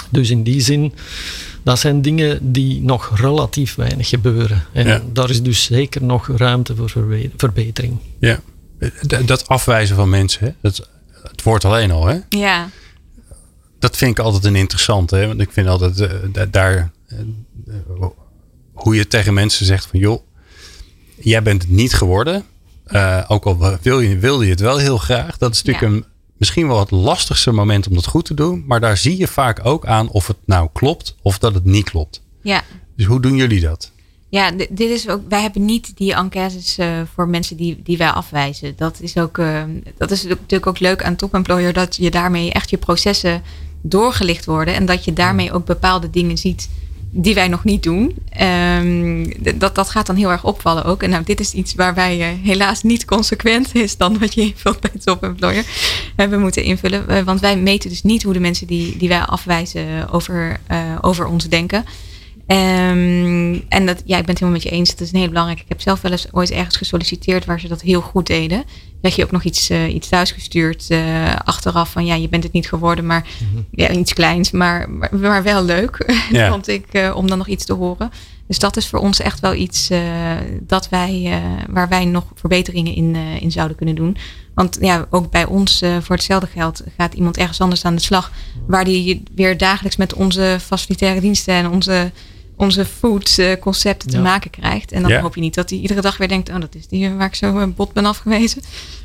[0.09, 0.93] dus in die zin,
[1.63, 4.63] dat zijn dingen die nog relatief weinig gebeuren.
[4.73, 5.01] En ja.
[5.13, 6.91] daar is dus zeker nog ruimte voor
[7.37, 7.97] verbetering.
[8.19, 8.39] Ja,
[9.25, 10.51] dat afwijzen van mensen, hè?
[10.61, 10.87] dat
[11.23, 12.19] het woord alleen al, hè?
[12.29, 12.69] Ja.
[13.79, 15.27] Dat vind ik altijd een interessante, hè?
[15.27, 18.05] Want ik vind altijd uh, daar uh,
[18.73, 20.21] hoe je tegen mensen zegt van joh,
[21.15, 22.43] jij bent het niet geworden.
[22.87, 25.37] Uh, ook al wil je, wilde je het wel heel graag.
[25.37, 25.99] Dat is natuurlijk ja.
[25.99, 26.05] een,
[26.37, 28.63] misschien wel het lastigste moment om dat goed te doen.
[28.67, 31.89] Maar daar zie je vaak ook aan of het nou klopt of dat het niet
[31.89, 32.21] klopt.
[32.41, 32.63] Ja.
[32.95, 33.91] Dus hoe doen jullie dat?
[34.31, 38.09] Ja, dit is ook, wij hebben niet die enquêtes uh, voor mensen die, die wij
[38.09, 38.73] afwijzen.
[38.75, 39.63] Dat is, ook, uh,
[39.97, 43.41] dat is natuurlijk ook leuk aan Top Employer, dat je daarmee echt je processen
[43.81, 44.73] doorgelicht worden.
[44.73, 46.69] En dat je daarmee ook bepaalde dingen ziet
[47.09, 48.15] die wij nog niet doen.
[48.41, 51.03] Um, dat, dat gaat dan heel erg opvallen ook.
[51.03, 54.41] En nou, dit is iets waar wij uh, helaas niet consequent is dan wat je
[54.51, 55.65] invult bij Top Employer
[56.15, 57.25] hebben moeten invullen.
[57.25, 60.59] want wij meten dus niet hoe de mensen die, die wij afwijzen over,
[61.01, 61.85] over ons denken.
[62.51, 64.89] Um, en dat, ja, ik ben het helemaal met je eens.
[64.89, 65.59] Dat is een heel belangrijk.
[65.59, 68.63] Ik heb zelf wel eens ooit ergens gesolliciteerd waar ze dat heel goed deden.
[69.01, 72.51] Dat je ook nog iets, uh, iets thuisgestuurd uh, achteraf van ja, je bent het
[72.51, 73.65] niet geworden, maar mm-hmm.
[73.71, 75.99] ja, iets kleins, maar, maar, maar wel leuk.
[76.31, 76.49] Ja.
[76.49, 78.11] vond ik uh, om dan nog iets te horen.
[78.47, 79.89] Dus dat is voor ons echt wel iets
[80.61, 84.17] dat wij, waar wij nog verbeteringen in, in zouden kunnen doen.
[84.53, 88.31] Want ja, ook bij ons voor hetzelfde geld gaat iemand ergens anders aan de slag.
[88.67, 92.11] Waar die weer dagelijks met onze facilitaire diensten en onze
[92.55, 94.91] onze food concepten te maken krijgt.
[94.91, 97.09] En dan hoop je niet dat hij iedere dag weer denkt, oh dat is die
[97.09, 98.61] waar ik zo bot ben afgewezen.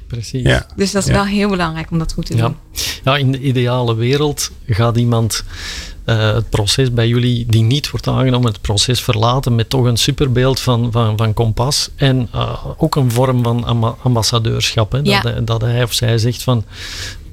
[0.06, 0.42] Precies.
[0.42, 0.66] Ja.
[0.76, 2.56] Dus dat is wel heel belangrijk om dat goed te doen.
[3.04, 5.44] Ja, in de ideale wereld gaat iemand
[6.06, 9.96] uh, het proces bij jullie die niet wordt aangenomen, het proces verlaten met toch een
[9.96, 13.64] superbeeld van, van, van kompas en uh, ook een vorm van
[14.02, 14.92] ambassadeurschap.
[14.92, 14.98] Hè?
[15.02, 15.20] Ja.
[15.20, 16.64] Dat, dat, hij of zij zegt van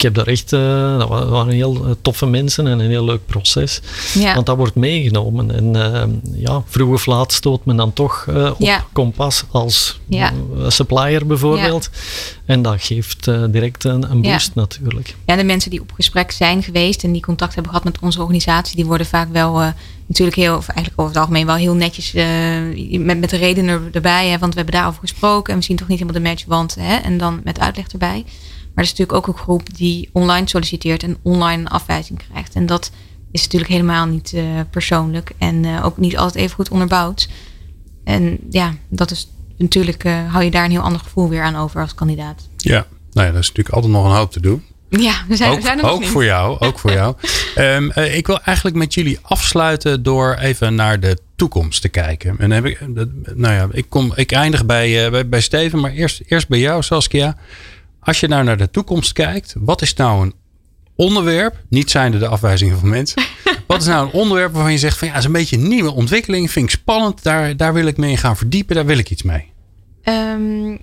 [0.03, 3.81] heb daar echt, uh, dat waren heel eh, toffe mensen en een heel leuk proces.
[4.13, 4.33] Ja.
[4.33, 5.55] Want dat wordt meegenomen.
[5.55, 8.85] En uh, ja, vroeg of laat stoot men dan toch uh, op ja.
[8.91, 9.99] kompas als
[10.67, 11.89] supplier bijvoorbeeld.
[12.45, 15.15] En dat geeft direct een, een boost natuurlijk.
[15.25, 18.19] Ja, de mensen die op gesprek zijn geweest en die contact hebben gehad met onze
[18.19, 19.73] organisatie, die worden vaak wel
[20.07, 22.13] natuurlijk heel, of eigenlijk over het algemeen wel heel netjes
[22.99, 24.27] met, met de redenen erbij.
[24.27, 26.75] Hè, want we hebben daarover gesproken en we zien toch niet helemaal de match, want
[26.79, 28.25] hè, en dan met uitleg erbij.
[28.73, 32.53] Maar er is natuurlijk ook een groep die online solliciteert en online een afwijzing krijgt.
[32.55, 32.91] En dat
[33.31, 37.29] is natuurlijk helemaal niet uh, persoonlijk en uh, ook niet altijd even goed onderbouwd.
[38.03, 41.55] En ja, dat is natuurlijk, uh, hou je daar een heel ander gevoel weer aan
[41.55, 42.47] over als kandidaat.
[42.57, 44.63] Ja, nou ja, dat is natuurlijk altijd nog een hoop te doen.
[44.89, 47.15] Ja, we zijn, ook, we zijn er ook voor jou, ook voor jou.
[47.57, 52.35] Um, ik wil eigenlijk met jullie afsluiten door even naar de toekomst te kijken.
[52.37, 52.79] En heb ik,
[53.35, 56.83] nou ja, ik, kom, ik eindig bij, bij, bij Steven, maar eerst, eerst bij jou,
[56.83, 57.37] Saskia.
[58.03, 60.33] Als je nou naar de toekomst kijkt, wat is nou een
[60.95, 63.23] onderwerp, niet zijnde de afwijzingen van mensen,
[63.67, 65.93] wat is nou een onderwerp waarvan je zegt van ja, is een beetje een nieuwe
[65.93, 69.23] ontwikkeling, vind ik spannend, daar, daar wil ik mee gaan verdiepen, daar wil ik iets
[69.23, 69.51] mee?
[70.03, 70.79] Um,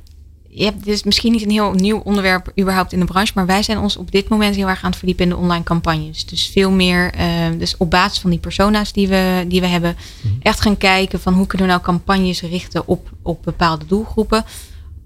[0.52, 3.62] je hebt dus misschien niet een heel nieuw onderwerp überhaupt in de branche, maar wij
[3.62, 6.26] zijn ons op dit moment heel erg aan het verdiepen in de online campagnes.
[6.26, 9.96] Dus veel meer, uh, dus op basis van die persona's die we, die we hebben,
[10.20, 10.34] mhm.
[10.42, 14.44] echt gaan kijken van hoe kunnen we nou campagnes richten op, op bepaalde doelgroepen.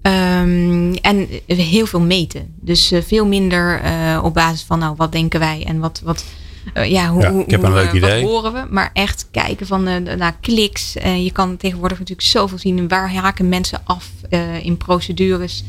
[0.05, 2.53] Um, en heel veel meten.
[2.59, 6.25] Dus uh, veel minder uh, op basis van, nou, wat denken wij en wat, wat,
[6.73, 8.21] uh, ja, hoe, ja, ik heb hoe, een leuk idee.
[8.21, 8.65] wat horen we.
[8.69, 9.83] Maar echt kijken van
[10.17, 10.93] naar kliks.
[10.93, 12.87] je kan tegenwoordig natuurlijk zoveel zien.
[12.87, 14.11] Waar haken mensen af
[14.61, 15.63] in procedures?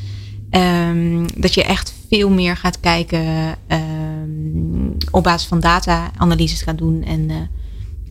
[0.50, 7.04] Um, dat je echt veel meer gaat kijken um, op basis van data-analyses gaat doen.
[7.04, 7.50] En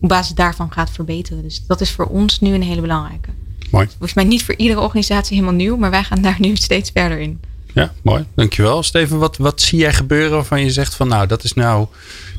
[0.01, 1.43] op basis daarvan gaat verbeteren.
[1.43, 3.29] Dus dat is voor ons nu een hele belangrijke.
[3.71, 3.88] Mooi.
[3.88, 7.19] Volgens mij niet voor iedere organisatie helemaal nieuw, maar wij gaan daar nu steeds verder
[7.19, 7.39] in.
[7.73, 8.25] Ja, mooi.
[8.36, 8.84] Dankjewel.
[8.84, 11.88] Steven, wat, wat zie jij gebeuren waarvan je zegt van nou, dat is nou,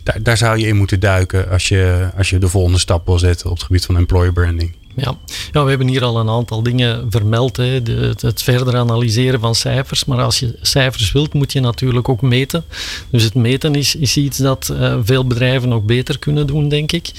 [0.03, 3.19] daar, daar zou je in moeten duiken als je, als je de volgende stap wil
[3.19, 4.75] zetten op het gebied van employer branding?
[4.97, 5.19] Ja.
[5.53, 7.57] ja, we hebben hier al een aantal dingen vermeld.
[7.57, 7.83] Hè.
[7.83, 10.05] De, het, verder analyseren van cijfers.
[10.05, 12.65] Maar als je cijfers wilt, moet je natuurlijk ook meten.
[13.11, 16.93] Dus het meten is, is iets dat uh, veel bedrijven ook beter kunnen doen, denk
[16.93, 17.11] ik,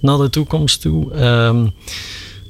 [0.00, 1.14] naar de toekomst toe.
[1.24, 1.72] Um,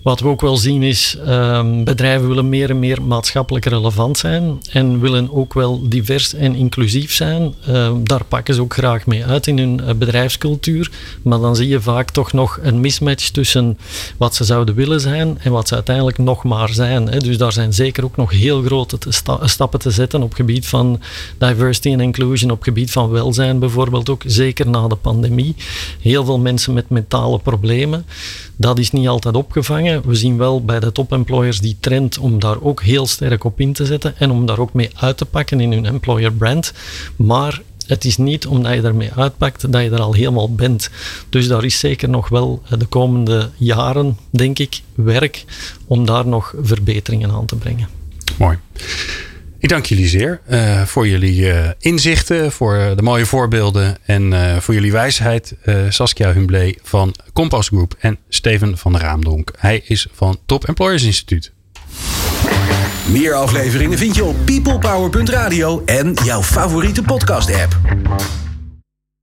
[0.02, 4.58] wat we ook wel zien is, um, bedrijven willen meer en meer maatschappelijk relevant zijn
[4.72, 7.54] en willen ook wel divers en inclusief zijn.
[7.68, 10.90] Um, daar pakken ze ook graag mee uit in hun uh, bedrijfscultuur.
[11.22, 13.78] Maar dan zie je vaak toch nog een mismatch tussen
[14.16, 17.08] wat ze zouden willen zijn en wat ze uiteindelijk nog maar zijn.
[17.08, 17.18] Hè.
[17.18, 20.66] Dus daar zijn zeker ook nog heel grote te sta stappen te zetten op gebied
[20.66, 21.00] van
[21.38, 25.54] diversity en inclusion, op gebied van welzijn bijvoorbeeld ook, zeker na de pandemie.
[26.00, 28.06] Heel veel mensen met mentale problemen.
[28.56, 29.89] Dat is niet altijd opgevangen.
[29.98, 33.72] We zien wel bij de top-employers die trend om daar ook heel sterk op in
[33.72, 36.72] te zetten en om daar ook mee uit te pakken in hun employer brand.
[37.16, 40.90] Maar het is niet omdat je daarmee uitpakt dat je er al helemaal bent.
[41.28, 45.44] Dus daar is zeker nog wel de komende jaren, denk ik, werk
[45.86, 47.88] om daar nog verbeteringen aan te brengen.
[48.38, 48.58] Mooi.
[49.60, 54.32] Ik dank jullie zeer uh, voor jullie uh, inzichten, voor uh, de mooie voorbeelden en
[54.62, 55.54] voor jullie wijsheid.
[55.88, 59.50] Saskia Humblé van Compass Group en Steven van der Raamdonk.
[59.58, 61.52] Hij is van Top Employers Instituut.
[63.08, 67.78] Meer afleveringen vind je op peoplepower.radio en jouw favoriete podcast app.